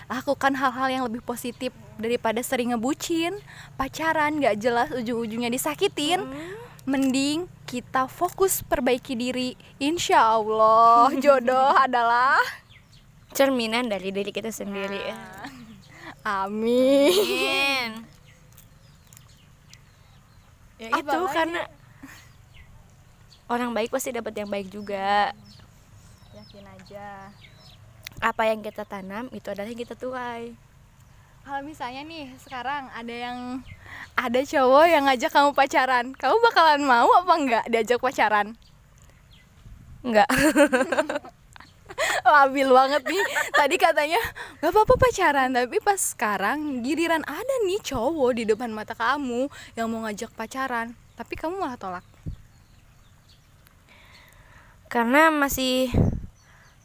Lakukan 0.09 0.57
hal-hal 0.57 0.89
yang 0.89 1.05
lebih 1.05 1.21
positif 1.21 1.75
daripada 2.01 2.41
sering 2.41 2.73
ngebucin 2.73 3.37
pacaran 3.77 4.39
nggak 4.39 4.57
jelas 4.63 4.89
ujung-ujungnya 4.95 5.51
disakitin. 5.51 6.23
Mending 6.89 7.51
kita 7.69 8.09
fokus 8.09 8.65
perbaiki 8.65 9.13
diri. 9.13 9.59
Insya 9.77 10.39
Allah 10.39 11.13
jodoh 11.25 11.77
adalah 11.77 12.41
cerminan 13.33 13.89
dari 13.89 14.09
diri 14.13 14.31
kita 14.33 14.49
sendiri. 14.53 15.01
Amin. 16.25 18.05
Ya 20.79 20.95
Apa 20.95 21.01
itu 21.03 21.19
lagi? 21.19 21.35
karena 21.35 21.63
orang 23.51 23.71
baik 23.75 23.91
pasti 23.91 24.15
dapat 24.15 24.33
yang 24.37 24.49
baik 24.49 24.69
juga. 24.71 25.35
Yakin 26.37 26.65
aja. 26.69 27.33
Apa 28.19 28.51
yang 28.51 28.63
kita 28.63 28.87
tanam 28.87 29.27
itu 29.35 29.47
adalah 29.51 29.67
yang 29.71 29.81
kita 29.81 29.95
tuai. 29.99 30.55
Kalau 31.43 31.65
misalnya 31.65 32.05
nih 32.05 32.29
sekarang 32.45 32.93
ada 32.93 33.15
yang 33.15 33.39
ada 34.15 34.41
cowok 34.45 34.85
yang 34.87 35.03
ngajak 35.09 35.31
kamu 35.33 35.51
pacaran. 35.57 36.07
Kamu 36.13 36.37
bakalan 36.45 36.83
mau 36.85 37.09
apa 37.17 37.33
enggak 37.35 37.65
diajak 37.73 37.99
pacaran? 37.99 38.55
Enggak 40.05 40.29
labil 42.25 42.69
banget 42.71 43.03
nih. 43.05 43.25
Tadi 43.55 43.77
katanya 43.77 44.21
nggak 44.59 44.73
apa-apa 44.73 44.95
pacaran 44.99 45.51
tapi 45.55 45.77
pas 45.79 45.99
sekarang 45.99 46.83
giliran 46.83 47.23
ada 47.27 47.55
nih 47.67 47.81
cowok 47.83 48.31
di 48.39 48.43
depan 48.49 48.71
mata 48.71 48.97
kamu 48.97 49.47
yang 49.79 49.87
mau 49.91 50.07
ngajak 50.07 50.33
pacaran 50.35 50.95
tapi 51.15 51.35
kamu 51.35 51.59
malah 51.59 51.79
tolak. 51.79 52.07
Karena 54.89 55.29
masih 55.29 55.93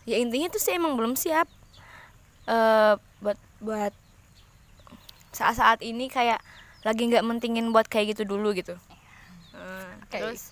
ya 0.04 0.20
intinya 0.20 0.52
tuh 0.52 0.60
sih 0.60 0.76
emang 0.76 1.00
belum 1.00 1.16
siap. 1.16 1.48
Eh 2.50 2.94
buat 3.24 3.40
buat 3.64 3.94
saat-saat 5.32 5.82
ini 5.82 6.12
kayak 6.12 6.44
lagi 6.84 7.08
nggak 7.08 7.24
mentingin 7.24 7.72
buat 7.72 7.88
kayak 7.88 8.14
gitu 8.14 8.36
dulu 8.36 8.52
gitu. 8.52 8.76
Eh, 9.56 9.92
Oke. 10.04 10.20
terus 10.20 10.52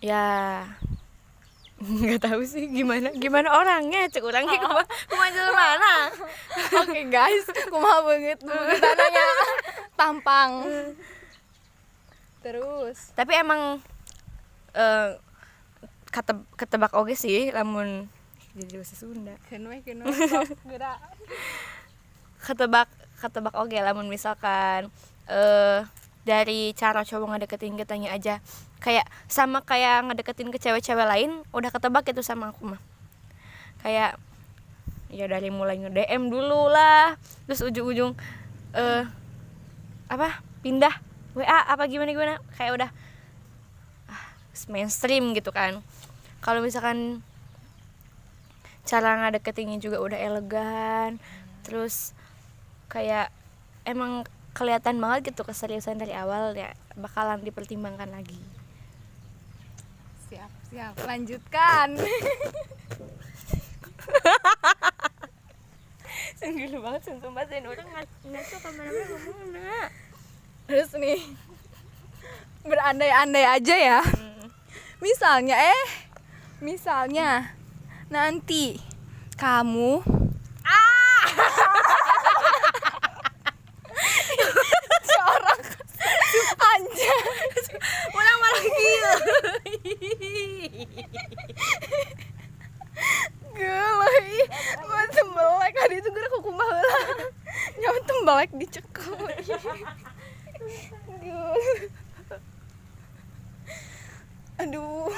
ya 0.00 0.64
nggak 1.80 2.20
tahu 2.20 2.44
sih 2.44 2.68
gimana 2.68 3.08
gimana 3.16 3.56
orangnya 3.56 4.04
cek 4.12 4.20
orangnya 4.20 4.60
ke 4.60 4.68
mana 4.68 4.84
ke 4.84 5.16
mana 5.16 5.40
mana. 5.48 5.94
Oke 6.84 7.00
guys 7.08 7.48
kumaha 7.72 8.04
banget. 8.04 8.38
Tananya 8.84 9.26
tampang. 9.96 10.50
Terus. 12.44 13.16
Tapi 13.16 13.32
emang 13.40 13.80
eh 14.76 15.16
kate 16.12 16.36
ketebak 16.60 16.92
oke 16.92 17.16
sih 17.16 17.48
lamun 17.48 18.12
jadi 18.52 18.76
bahasa 18.76 18.94
Sunda. 19.00 19.34
Kenwe 19.48 19.80
kenwe 19.80 20.12
gerak. 20.70 21.00
Ketebak 22.44 22.92
ketebak 23.24 23.56
oke 23.56 23.76
lamun 23.80 24.12
misalkan 24.12 24.92
eh 25.32 25.80
dari 26.28 26.76
cara 26.76 27.08
cowok 27.08 27.40
ngedeketin 27.40 27.80
kitanya 27.80 28.12
aja 28.12 28.44
kayak 28.80 29.06
sama 29.28 29.60
kayak 29.62 30.08
ngedeketin 30.08 30.48
ke 30.48 30.58
cewek-cewek 30.58 31.06
lain 31.06 31.44
udah 31.52 31.70
ketebak 31.70 32.08
itu 32.08 32.24
sama 32.24 32.50
aku 32.50 32.74
mah. 32.76 32.80
Kayak 33.84 34.16
ya 35.10 35.26
dari 35.28 35.52
mulai 35.52 35.76
nge 35.78 35.92
DM 35.92 36.32
dulu 36.32 36.72
lah. 36.72 37.14
Terus 37.46 37.60
ujung-ujung 37.68 38.16
eh 38.74 39.04
apa 40.10 40.42
pindah 40.64 40.96
WA 41.36 41.60
apa 41.68 41.86
gimana 41.86 42.10
gimana. 42.10 42.34
Kayak 42.56 42.72
udah 42.80 42.90
ah, 44.08 44.24
mainstream 44.72 45.36
gitu 45.36 45.52
kan. 45.52 45.84
Kalau 46.40 46.64
misalkan 46.64 47.20
cara 48.90 49.22
ngedeketinnya 49.22 49.78
juga 49.78 50.02
udah 50.02 50.18
elegan 50.18 51.22
terus 51.62 52.16
kayak 52.90 53.30
emang 53.86 54.26
kelihatan 54.50 54.98
banget 54.98 55.30
gitu 55.30 55.46
keseriusan 55.46 56.00
dari 56.00 56.10
awal 56.10 56.58
ya 56.58 56.74
bakalan 56.98 57.38
dipertimbangkan 57.46 58.10
lagi 58.10 58.40
siap 60.30 60.50
siap. 60.70 60.94
Lanjutkan. 61.02 61.98
Senggil 66.40 66.72
banget 66.80 67.02
sumpah 67.04 67.44
dan 67.44 67.66
orang 67.68 67.84
nggak 67.90 68.44
suka 68.48 68.70
ke 68.70 68.78
mana-mana 68.78 69.04
ngomong 69.12 69.52
terus 70.70 70.94
nih 70.96 71.20
berandai-andai 72.62 73.44
aja 73.58 73.76
ya. 73.76 74.00
Misalnya 75.02 75.58
eh 75.58 75.86
misalnya 76.62 77.58
nanti 78.06 78.78
kamu 79.34 80.19
aduh 104.60 105.08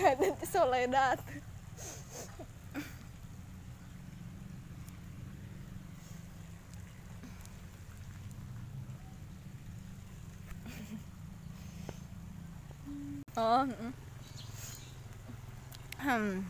ada 0.00 0.32
soledad 0.48 1.20
oh 13.36 13.68
mm. 13.68 13.92
hmm. 16.00 16.48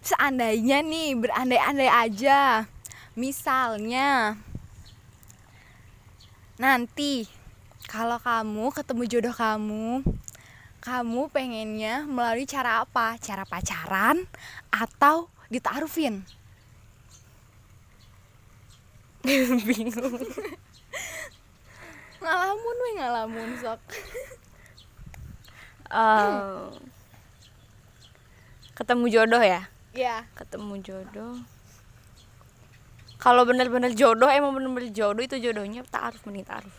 seandainya 0.00 0.80
nih 0.80 1.20
berandai-andai 1.20 1.92
aja 1.92 2.64
misalnya 3.12 4.40
nanti 6.54 7.26
kalau 7.90 8.22
kamu 8.22 8.70
ketemu 8.70 9.02
jodoh 9.10 9.34
kamu 9.34 10.06
kamu 10.84 11.32
pengennya 11.32 12.04
melalui 12.04 12.44
cara 12.44 12.84
apa? 12.84 13.16
Cara 13.16 13.48
pacaran 13.48 14.28
atau 14.68 15.32
ditaarufin? 15.48 16.20
Bingung. 19.68 20.20
Ngalamun 22.20 22.76
we 22.84 22.90
ngalamun 23.00 23.50
sok. 23.56 23.80
Eh, 25.88 26.68
ketemu 28.76 29.04
jodoh 29.08 29.40
ya? 29.40 29.72
Ya 29.96 30.28
ketemu 30.36 30.84
jodoh 30.84 31.53
kalau 33.24 33.48
bener-bener 33.48 33.96
jodoh 33.96 34.28
emang 34.28 34.52
bener-bener 34.52 34.92
jodoh 34.92 35.24
itu 35.24 35.40
jodohnya 35.40 35.80
taaruf 35.88 36.20
mending 36.28 36.44
taaruf. 36.44 36.76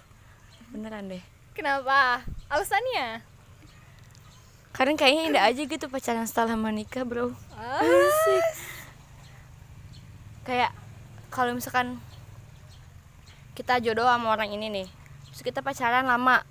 Beneran 0.69 1.09
deh. 1.09 1.23
Kenapa? 1.57 2.21
Alasannya? 2.53 3.25
Karena 4.69 4.93
kayaknya 4.93 5.23
indah 5.25 5.43
aja 5.49 5.61
gitu 5.65 5.89
pacaran 5.89 6.29
setelah 6.29 6.53
menikah 6.53 7.01
bro. 7.01 7.33
Ah, 7.57 7.81
Asik. 7.81 8.45
kayak 10.45 10.69
kalau 11.33 11.57
misalkan 11.57 11.97
kita 13.57 13.81
jodoh 13.81 14.05
sama 14.05 14.37
orang 14.37 14.53
ini 14.53 14.69
nih 14.69 14.87
terus 15.33 15.41
kita 15.41 15.65
pacaran 15.65 16.05
lama 16.05 16.45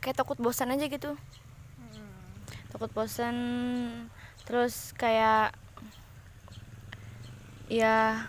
kayak 0.00 0.16
takut 0.16 0.40
bosan 0.40 0.72
aja 0.72 0.88
gitu. 0.88 1.20
Takut 2.72 2.88
bosan 2.96 3.36
terus 4.48 4.96
kayak 4.96 5.52
ya 7.68 8.24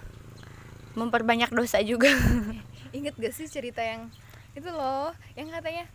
memperbanyak 0.95 1.51
dosa 1.51 1.79
juga 1.79 2.09
inget 2.97 3.15
gak 3.15 3.35
sih 3.35 3.45
cerita 3.45 3.83
yang 3.83 4.07
itu 4.55 4.67
loh 4.67 5.11
yang 5.35 5.51
katanya 5.51 5.85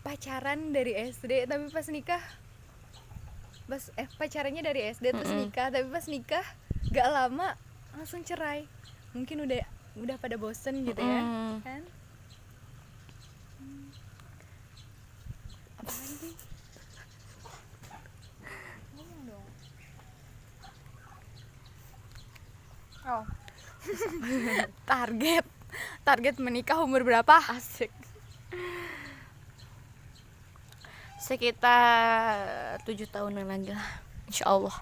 pacaran 0.00 0.70
dari 0.70 0.94
SD 0.94 1.44
tapi 1.44 1.66
pas 1.68 1.86
nikah 1.90 2.22
pas 3.66 3.82
eh 3.98 4.06
pacarannya 4.14 4.62
dari 4.62 4.86
SD 4.86 5.10
terus 5.10 5.26
Mm-mm. 5.26 5.50
nikah 5.50 5.68
tapi 5.68 5.86
pas 5.90 6.06
nikah 6.06 6.46
gak 6.94 7.08
lama 7.10 7.58
langsung 7.90 8.22
cerai 8.22 8.70
mungkin 9.10 9.42
udah 9.42 9.66
udah 9.98 10.16
pada 10.16 10.38
bosen 10.38 10.86
gitu 10.86 11.02
ya 11.02 11.20
Mm-mm. 11.20 11.58
kan 11.66 11.82
Hmm. 13.56 13.88
apa 15.76 15.90
lagi 15.90 16.30
ngomong 18.94 19.20
dong 19.26 19.46
oh 23.06 23.24
target. 24.90 25.46
Target 26.02 26.36
menikah 26.40 26.80
umur 26.80 27.04
berapa? 27.04 27.34
Asik. 27.52 27.92
Sekitar 31.20 32.78
tujuh 32.86 33.10
tahunan 33.10 33.44
lagi 33.50 33.74
lah 33.74 33.88
insya 34.30 34.46
Allah 34.46 34.74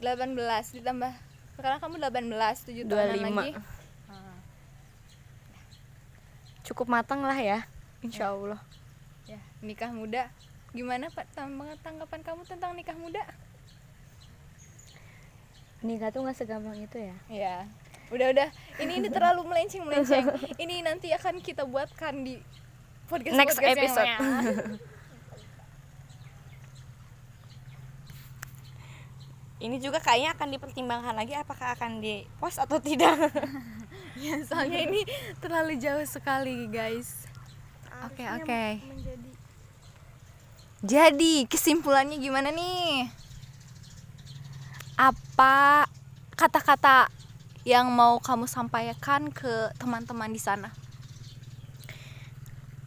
18 0.00 0.32
ditambah. 0.80 1.12
Sekarang 1.56 1.78
kamu 1.80 1.94
18 2.00 2.32
7 2.72 2.88
tahunan 2.88 3.20
25 3.20 3.36
lagi 3.36 3.52
cukup 6.66 6.90
matang 6.90 7.22
lah 7.22 7.38
ya 7.38 7.62
insya 8.02 8.34
Allah 8.34 8.58
ya. 9.30 9.38
Nikah 9.62 9.94
muda. 9.94 10.28
Gimana 10.74 11.08
pak 11.14 11.30
tang- 11.32 11.78
tanggapan 11.80 12.20
kamu 12.26 12.42
tentang 12.42 12.74
nikah 12.74 12.98
muda? 12.98 13.22
Nikah 15.86 16.10
tuh 16.10 16.26
nggak 16.26 16.36
segampang 16.36 16.74
itu 16.82 16.98
ya? 16.98 17.16
Ya 17.30 17.56
udah 18.10 18.26
udah. 18.30 18.48
Ini 18.78 18.92
ini 19.02 19.08
terlalu 19.10 19.42
melenceng 19.48 19.82
melenceng 19.82 20.30
ini 20.62 20.84
nanti 20.84 21.10
akan 21.10 21.42
kita 21.42 21.66
buatkan 21.66 22.22
di 22.22 22.38
podcast 23.10 23.34
Next 23.34 23.58
podcast 23.58 23.78
episode. 23.78 24.06
yang 24.06 24.20
ini 29.66 29.80
juga 29.80 29.98
kayaknya 29.98 30.36
akan 30.36 30.48
dipertimbangkan 30.54 31.14
lagi 31.16 31.34
apakah 31.34 31.74
akan 31.74 31.98
di 32.04 32.22
post 32.38 32.62
atau 32.62 32.78
tidak. 32.78 33.16
Ya 34.16 34.40
soalnya 34.48 34.80
ini 34.80 35.04
terlalu 35.44 35.76
jauh 35.76 36.00
sekali 36.08 36.72
guys. 36.72 37.28
Oke 38.08 38.24
oke. 38.24 38.80
jadi 40.80 41.44
kesimpulannya 41.44 42.16
gimana 42.16 42.48
nih? 42.48 43.12
Apa 44.96 45.84
kata-kata 46.32 47.12
yang 47.66 47.90
mau 47.90 48.22
kamu 48.22 48.46
sampaikan 48.46 49.26
ke 49.34 49.74
teman-teman 49.74 50.30
di 50.30 50.38
sana? 50.38 50.70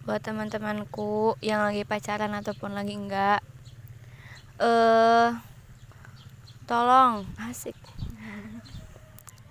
Buat 0.07 0.23
teman-temanku 0.23 1.35
yang 1.43 1.67
lagi 1.67 1.83
pacaran 1.83 2.31
ataupun 2.31 2.71
lagi 2.71 2.95
enggak 2.95 3.43
eh 4.55 5.35
tolong 6.63 7.27
asik. 7.43 7.75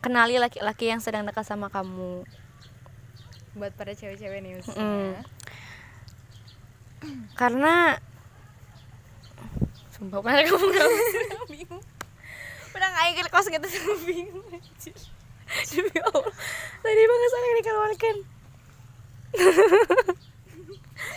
Kenali 0.01 0.41
laki-laki 0.41 0.89
yang 0.89 1.05
sedang 1.05 1.29
dekat 1.29 1.45
sama 1.45 1.69
kamu. 1.69 2.25
Buat 3.53 3.77
para 3.77 3.93
cewek-cewek 3.93 4.41
nih 4.41 4.65
Mm. 4.65 5.13
karena 7.39 7.95
sumpah 9.95 10.19
mana 10.25 10.41
kamu 10.43 10.67
bingung. 11.53 11.85
Nggak 12.75 13.07
ingin 13.13 13.29
kos 13.29 13.47
gitu 13.53 13.69
bingung 14.09 14.47
demi 15.73 15.99
allah. 16.01 16.33
Tadi 16.85 17.03
banget 17.05 17.31
saya 17.31 17.53
dikeluarkan. 17.59 18.17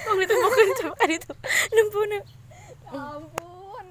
Mau 0.08 0.16
ditemukan 0.18 0.68
coba 0.84 1.04
itu 1.10 1.32
nempuna. 1.74 2.20
Ampun. 2.92 3.86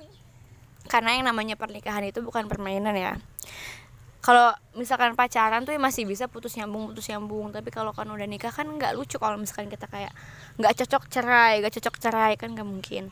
Karena 0.90 1.11
yang 1.16 1.24
namanya 1.26 1.55
pernikahan 1.55 2.05
itu 2.07 2.20
bukan 2.20 2.46
permainan 2.50 2.94
ya. 2.96 3.16
Kalau 4.20 4.53
misalkan 4.76 5.16
pacaran 5.16 5.64
tuh 5.64 5.72
ya 5.72 5.81
masih 5.81 6.05
bisa 6.05 6.29
putus 6.29 6.53
nyambung 6.61 6.92
putus 6.92 7.09
nyambung. 7.09 7.50
Tapi 7.57 7.72
kalau 7.72 7.96
kan 7.96 8.05
udah 8.11 8.29
nikah 8.29 8.53
kan 8.53 8.68
nggak 8.68 8.92
lucu 8.92 9.16
kalau 9.16 9.40
misalkan 9.40 9.72
kita 9.72 9.88
kayak 9.88 10.12
nggak 10.61 10.76
cocok 10.85 11.09
cerai 11.09 11.64
nggak 11.64 11.74
cocok 11.81 11.96
cerai 11.96 12.33
kan 12.37 12.53
nggak 12.53 12.68
mungkin. 12.68 13.09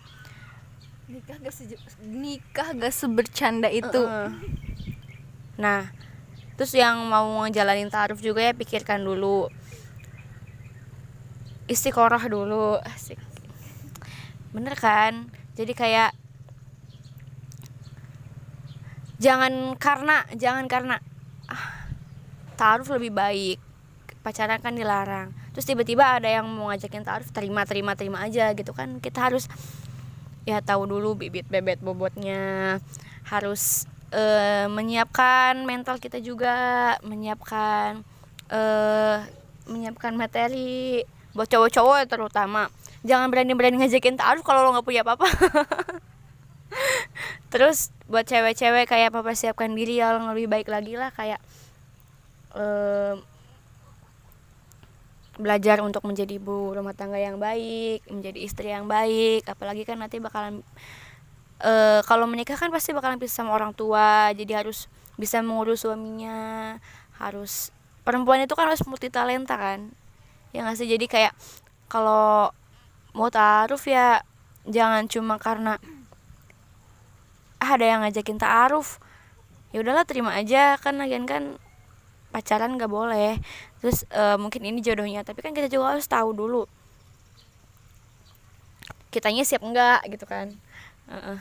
Nikah 1.08 1.40
gak 1.40 1.54
seje- 1.56 1.80
nikah 2.04 2.76
gak 2.76 2.92
sebercanda 2.92 3.72
itu. 3.72 4.04
Heeh. 4.04 4.28
nah 5.56 5.88
terus 6.58 6.74
yang 6.74 7.06
mau 7.06 7.46
ngejalanin 7.46 7.86
taaruf 7.86 8.18
juga 8.18 8.42
ya 8.42 8.52
pikirkan 8.52 9.06
dulu. 9.06 9.46
Istiqoroh 11.70 12.26
dulu 12.26 12.82
bener 14.50 14.74
kan? 14.74 15.30
Jadi 15.54 15.70
kayak 15.70 16.10
jangan 19.22 19.78
karena 19.78 20.26
jangan 20.34 20.66
karena 20.66 20.96
ah, 21.46 21.86
taaruf 22.58 22.90
lebih 22.90 23.14
baik. 23.14 23.58
Pacaran 24.26 24.58
kan 24.58 24.74
dilarang. 24.74 25.30
Terus 25.54 25.62
tiba-tiba 25.62 26.18
ada 26.18 26.26
yang 26.26 26.50
mau 26.50 26.74
ngajakin 26.74 27.06
taaruf 27.06 27.30
terima 27.30 27.62
terima 27.70 27.94
terima 27.94 28.18
aja 28.26 28.50
gitu 28.50 28.74
kan. 28.74 28.98
Kita 28.98 29.30
harus 29.30 29.46
ya 30.42 30.58
tahu 30.58 30.90
dulu 30.90 31.14
bibit 31.14 31.46
bebet 31.46 31.78
bobotnya. 31.78 32.82
Harus 33.30 33.86
eh, 34.12 34.66
menyiapkan 34.70 35.64
mental 35.64 36.00
kita 36.00 36.20
juga 36.20 36.96
menyiapkan 37.04 38.00
eh 38.48 39.18
menyiapkan 39.68 40.16
materi 40.16 41.04
buat 41.36 41.46
cowok-cowok 41.46 42.08
terutama. 42.08 42.72
Jangan 43.04 43.30
berani-berani 43.30 43.78
ngajakin 43.78 44.18
taaruf 44.18 44.42
kalau 44.42 44.64
lo 44.64 44.74
nggak 44.74 44.86
punya 44.88 45.04
apa-apa. 45.04 45.28
Terus 47.52 47.92
buat 48.08 48.24
cewek-cewek 48.24 48.88
kayak 48.88 49.12
mempersiapkan 49.12 49.72
diri 49.72 50.00
yang 50.00 50.28
lebih 50.32 50.48
baik 50.50 50.68
lagi 50.68 50.96
lah 50.96 51.12
kayak 51.12 51.40
eh, 52.56 53.14
belajar 55.38 55.78
untuk 55.86 56.02
menjadi 56.02 56.42
ibu 56.42 56.74
rumah 56.74 56.92
tangga 56.92 57.16
yang 57.16 57.38
baik 57.38 58.02
menjadi 58.10 58.38
istri 58.42 58.74
yang 58.74 58.90
baik. 58.90 59.46
Apalagi 59.46 59.86
kan 59.86 60.02
nanti 60.02 60.18
bakalan 60.18 60.66
eh, 61.62 62.00
kalau 62.06 62.26
menikah 62.30 62.56
kan 62.58 62.70
pasti 62.70 62.94
bakalan 62.94 63.18
pisah 63.18 63.44
sama 63.44 63.54
orang 63.54 63.72
tua 63.74 64.30
jadi 64.34 64.62
harus 64.64 64.86
bisa 65.18 65.42
mengurus 65.42 65.82
suaminya 65.82 66.78
harus 67.18 67.74
perempuan 68.06 68.42
itu 68.42 68.54
kan 68.54 68.70
harus 68.70 68.82
multi 68.86 69.10
talenta 69.10 69.58
kan 69.58 69.90
ya 70.52 70.64
nggak 70.64 70.78
sih? 70.80 70.88
Jadi 70.88 71.06
kayak 71.10 71.32
kalau 71.90 72.52
mau 73.16 73.28
taaruf 73.32 73.84
ya 73.88 74.22
jangan 74.68 75.08
cuma 75.08 75.36
karena 75.40 75.80
ah, 77.60 77.70
ada 77.74 77.84
yang 77.84 78.00
ngajakin 78.04 78.38
taaruf. 78.40 79.02
Ya 79.74 79.84
udahlah 79.84 80.08
terima 80.08 80.32
aja. 80.32 80.80
Kan 80.80 80.96
lagian 81.02 81.28
kan 81.28 81.60
pacaran 82.32 82.76
nggak 82.80 82.88
boleh. 82.88 83.40
Terus 83.84 84.08
eh, 84.12 84.36
mungkin 84.40 84.62
ini 84.64 84.80
jodohnya 84.80 85.22
tapi 85.26 85.44
kan 85.44 85.52
kita 85.52 85.68
juga 85.68 85.96
harus 85.96 86.06
tahu 86.08 86.32
dulu 86.32 86.64
kitanya 89.08 89.40
siap 89.40 89.64
enggak 89.64 90.04
gitu 90.12 90.28
kan 90.28 90.52
Heeh. 91.08 91.40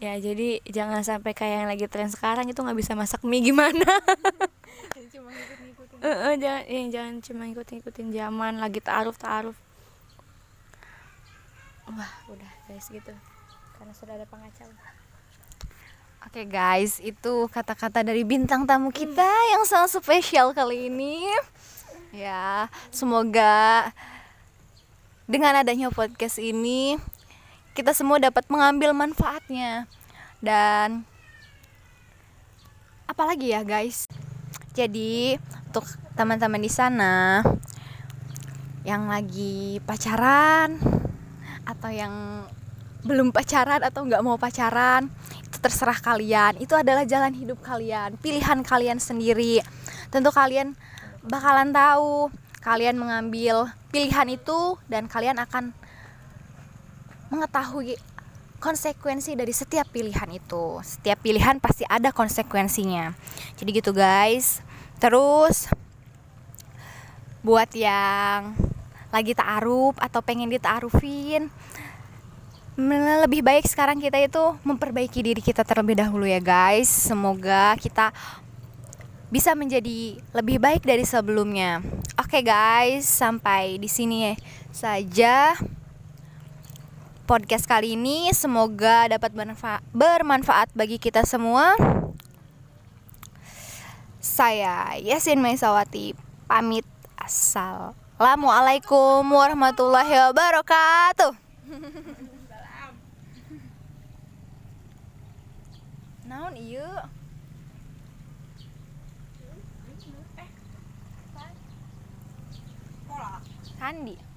ya 0.00 0.16
jadi 0.16 0.64
jangan 0.64 1.04
sampai 1.04 1.36
kayak 1.36 1.56
yang 1.60 1.68
lagi 1.68 1.84
tren 1.84 2.08
sekarang 2.08 2.48
itu 2.48 2.56
nggak 2.56 2.78
bisa 2.78 2.96
masak 2.96 3.20
mie 3.22 3.44
gimana? 3.44 3.84
Cuma 5.12 5.28
ngikut-ngikutin. 5.28 5.98
Heeh, 6.00 6.32
jangan 6.40 6.62
ya, 6.64 6.80
jangan 6.88 7.14
cuma 7.20 7.42
ngikutin-ngikutin 7.50 8.08
zaman 8.16 8.52
lagi 8.56 8.80
taaruf 8.80 9.20
taaruf 9.20 9.56
wah 11.96 12.12
udah 12.30 12.50
guys 12.70 12.86
gitu. 12.90 13.14
Karena 13.78 13.92
sudah 13.96 14.14
ada 14.18 14.26
pengacara. 14.28 14.86
Oke 16.20 16.44
guys, 16.44 17.00
itu 17.00 17.48
kata-kata 17.48 18.04
dari 18.04 18.28
bintang 18.28 18.68
tamu 18.68 18.92
kita 18.92 19.26
yang 19.56 19.64
sangat 19.64 19.98
spesial 19.98 20.52
kali 20.52 20.92
ini. 20.92 21.24
Ya, 22.12 22.68
semoga 22.92 23.88
dengan 25.24 25.64
adanya 25.64 25.88
podcast 25.88 26.36
ini 26.42 27.00
kita 27.80 27.96
semua 27.96 28.20
dapat 28.20 28.44
mengambil 28.52 28.92
manfaatnya. 28.92 29.88
Dan 30.36 31.08
apalagi 33.08 33.56
ya 33.56 33.64
guys. 33.64 34.04
Jadi, 34.76 35.40
untuk 35.72 35.88
teman-teman 36.12 36.60
di 36.60 36.68
sana 36.68 37.40
yang 38.84 39.08
lagi 39.08 39.80
pacaran 39.88 40.76
atau 41.64 41.88
yang 41.88 42.44
belum 43.00 43.32
pacaran 43.32 43.80
atau 43.80 44.04
nggak 44.04 44.24
mau 44.24 44.36
pacaran 44.36 45.08
itu 45.48 45.56
terserah 45.60 45.96
kalian 46.00 46.60
itu 46.60 46.72
adalah 46.76 47.04
jalan 47.08 47.32
hidup 47.32 47.60
kalian 47.60 48.16
pilihan 48.20 48.60
kalian 48.64 49.00
sendiri 49.00 49.64
tentu 50.08 50.32
kalian 50.32 50.76
bakalan 51.24 51.72
tahu 51.72 52.28
kalian 52.60 52.96
mengambil 53.00 53.68
pilihan 53.88 54.28
itu 54.32 54.76
dan 54.88 55.08
kalian 55.08 55.40
akan 55.40 55.72
mengetahui 57.30 57.96
konsekuensi 58.60 59.32
dari 59.38 59.54
setiap 59.56 59.88
pilihan 59.88 60.28
itu. 60.30 60.78
Setiap 60.84 61.24
pilihan 61.24 61.56
pasti 61.62 61.88
ada 61.88 62.12
konsekuensinya. 62.12 63.16
Jadi 63.56 63.70
gitu 63.72 63.96
guys. 63.96 64.60
Terus 65.00 65.72
buat 67.40 67.72
yang 67.72 68.52
lagi 69.10 69.32
ta'aruf 69.32 69.96
atau 69.96 70.20
pengen 70.20 70.52
ditaarufin 70.52 71.48
lebih 73.24 73.44
baik 73.44 73.66
sekarang 73.68 74.00
kita 74.00 74.16
itu 74.16 74.56
memperbaiki 74.64 75.20
diri 75.20 75.42
kita 75.42 75.66
terlebih 75.66 75.98
dahulu 75.98 76.28
ya 76.28 76.38
guys. 76.38 76.88
Semoga 76.88 77.76
kita 77.80 78.12
bisa 79.32 79.52
menjadi 79.54 80.20
lebih 80.36 80.60
baik 80.60 80.84
dari 80.84 81.04
sebelumnya. 81.04 81.80
Oke 82.20 82.40
guys 82.44 83.08
sampai 83.08 83.76
di 83.76 83.88
sini 83.88 84.36
saja 84.70 85.56
podcast 87.30 87.70
kali 87.70 87.94
ini. 87.94 88.34
Semoga 88.34 89.06
dapat 89.06 89.30
bermanfa- 89.30 89.86
bermanfaat 89.94 90.74
bagi 90.74 90.98
kita 90.98 91.22
semua. 91.22 91.78
Saya 94.18 94.98
Yasin 94.98 95.38
Maisawati 95.38 96.18
pamit. 96.50 96.82
Assalamualaikum 97.14 99.22
warahmatullahi 99.30 100.10
wabarakatuh. 100.10 101.30
Naon 106.26 106.58
iya 106.58 107.06
Sandi. 113.78 114.18
N 114.18 114.29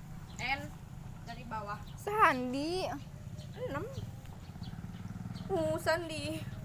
dari 2.04 2.12
bawah 2.12 2.28
Sandi 2.28 2.84
enam 3.70 3.86
uh 5.48 5.76
Sandi 5.80 6.53